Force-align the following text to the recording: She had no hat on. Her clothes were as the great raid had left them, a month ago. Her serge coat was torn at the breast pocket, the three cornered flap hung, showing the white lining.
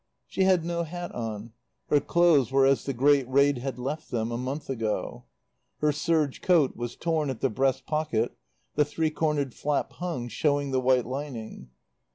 She 0.25 0.45
had 0.45 0.65
no 0.65 0.81
hat 0.81 1.13
on. 1.13 1.53
Her 1.89 1.99
clothes 1.99 2.51
were 2.51 2.65
as 2.65 2.85
the 2.85 2.91
great 2.93 3.29
raid 3.29 3.59
had 3.59 3.77
left 3.77 4.09
them, 4.09 4.31
a 4.31 4.35
month 4.39 4.67
ago. 4.67 5.25
Her 5.77 5.91
serge 5.91 6.41
coat 6.41 6.75
was 6.75 6.95
torn 6.95 7.29
at 7.29 7.41
the 7.41 7.51
breast 7.51 7.85
pocket, 7.85 8.35
the 8.73 8.83
three 8.83 9.11
cornered 9.11 9.53
flap 9.53 9.93
hung, 9.93 10.27
showing 10.27 10.71
the 10.71 10.81
white 10.81 11.05
lining. 11.05 11.69